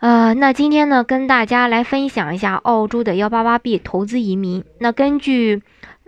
[0.00, 4.62] 呃，那今天呢，跟大家来分享一下澳洲的幺八八 B 投资移民。
[4.78, 5.62] 那根据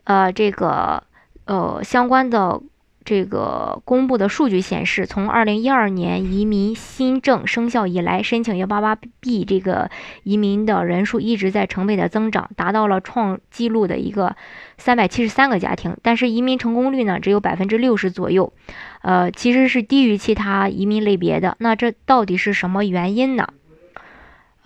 [0.04, 1.04] 呃这个
[1.46, 2.60] 呃相关的
[3.04, 9.88] 这个公布的数据显示，从二零一二年移民新政生效以来，申请幺八八 B 这个
[10.24, 14.36] 移民的人数一直在成倍的增长，达到了创纪录的一个
[14.76, 15.96] 三百七十三个家庭。
[16.02, 18.52] 但是移民成功率呢，只有百分之六十左右，
[19.00, 21.56] 呃，其实是低于其他移民类别的。
[21.60, 23.46] 那这到底是什么原因呢？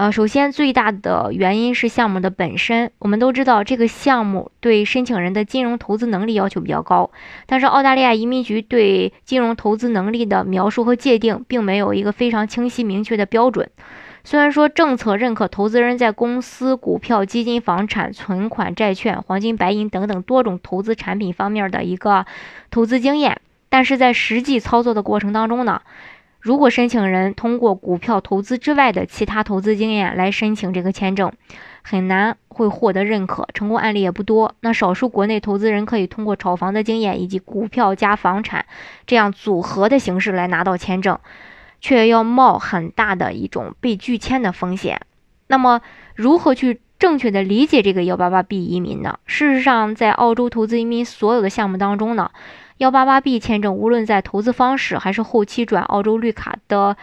[0.00, 2.90] 呃，首先最大的原因是项目的本身。
[3.00, 7.10] 我们都知道，这个项目对申请人的金融投资能力要求比较高，
[7.44, 13.68] 但是澳大利亚移民局对金融投资能力的描述和界定，并没有一个非常清晰明确的标准。
[14.24, 22.24] 虽然说政策认可投资人在公司、股票、基金、房产、存款、债券、黄金、白银等等多种投资产品方面的一个
[22.70, 25.82] 投资经验，但是在实际操作的过程当中呢？
[26.40, 31.30] 如果申请人通过股票投资之外的其他投资经验来申请这个签证，
[31.82, 34.54] 很难会获得认可，成功案例也不多。
[34.60, 38.64] 那少数国内投资人可以通过炒房的经验以及股票加房产
[39.06, 41.18] 这样组合的形式来拿到签证，
[41.80, 45.00] 却要冒很大的一种被拒签的风险。
[45.48, 45.82] 那么，
[46.14, 49.18] 如何去正确的理解这个幺八八 B 移民呢？
[49.26, 52.30] 事实上，在澳洲投资移民所有的项目当中呢？
[52.80, 56.96] 幺八八 B 签证，无论在投资方式还是后期转澳洲绿卡的，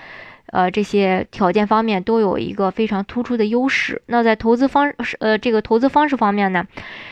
[0.47, 4.01] 呃，这些条件方面，都有一个非常突出的优势。
[4.07, 6.65] 那在投资方式，呃，这个投资方式方面呢，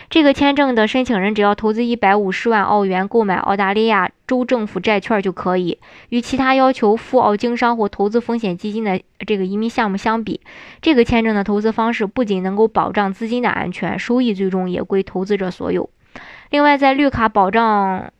[0.09, 5.77] 这个签证的申请人只要投资一百五十万澳元购买澳大利亚州政府债券就可以。
[6.09, 10.41] 与其他要求赴澳经商或投资风险基金的这个移民项目相比，
[10.81, 15.87] 这个签证的投资方式不仅能够保障资金的安全，收益最终也归投资者所有。
[16.49, 18.11] 另外，在绿卡保障。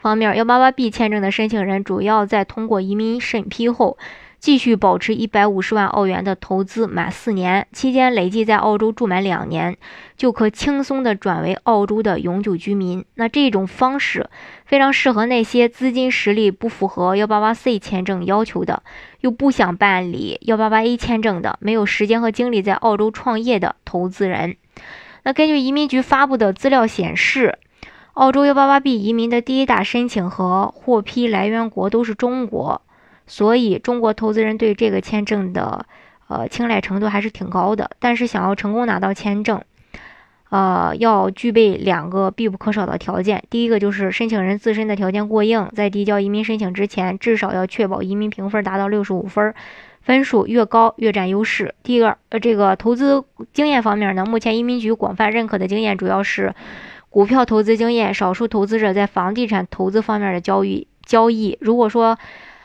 [0.00, 3.98] 方面，幺八八 B 签证的申请人主要在通过移民审批后，
[4.38, 9.76] 继续保持一百五十万澳元的投资满四年期间，累计在澳洲住满两年，
[10.16, 13.04] 就可轻松的转为澳洲的永久居民。
[13.14, 14.28] 那这种方式
[14.64, 18.82] 非常适合那些资金实力不符合幺八八 C 签证要求的，
[19.20, 24.56] 又不想办理幺八八 A 签证的，没有时间和精力在澳洲创业的投资人。
[25.24, 27.58] 那根据移民局发布的资料显示。
[28.16, 32.80] 澳洲幺八八 B 移民的第一大申请和获批来源国都是中国，
[33.26, 35.84] 所以中国投资人对这个签证的
[36.26, 37.90] 呃青睐程度还是挺高的。
[37.98, 39.60] 但是想要成功拿到签证，
[40.48, 43.44] 呃，要具备两个必不可少的条件。
[43.50, 49.52] 第一个就是申请人自身的条件过硬，在递交移民申请之前，至少要确保移民评分达到六十五分，
[50.00, 51.74] 分数越高越占优势。
[51.82, 53.22] 第二，呃，这个投资
[53.52, 56.54] 经验方面呢，目前移民局广泛认可的经验主要是。
[57.16, 62.18] 股票投资经验，少数投资者在房地产投资方面的交易交易，如果说，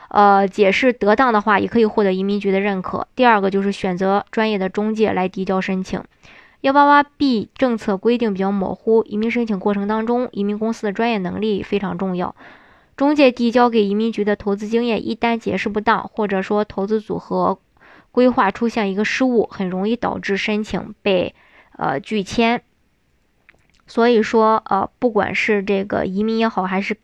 [0.10, 3.08] 呃，解释得当的话，也可以获得移民局的认可。
[3.16, 6.04] 第二个就是选择专业的中介来递交申请。
[6.60, 12.36] 幺八八 B 政策规定比较模糊，移民申请过程当中，移民公司的专业能力非常重要。
[12.98, 17.58] 中介递交给移民局的投资经验一旦解释不当，或者说投资组合
[18.12, 21.34] 规划出现一个失误，很容易导致申请被
[21.78, 22.62] 呃拒签。
[23.91, 26.96] 所以说，呃，不管是这个移民也好，还是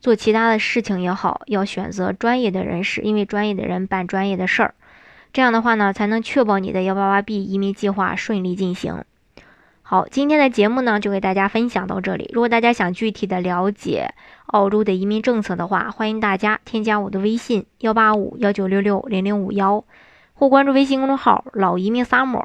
[0.00, 4.74] 做其他的事情也好，要选择专业的人士，因为专业的人办专业的事儿，
[5.32, 9.02] 这样的话呢，才能确保你的幺八八 B 移民计划顺利进行。
[9.80, 12.28] 好，今天的节目呢，就给大家分享到这里。
[12.34, 14.12] 如果大家想具体的了解
[14.44, 19.82] 澳洲的移民政策的话，欢迎大家添加我的微信幺八五幺九六六零零五幺，
[20.34, 22.44] 或关注微信公众号老移民 summer，